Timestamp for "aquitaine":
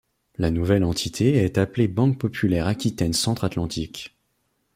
2.65-3.13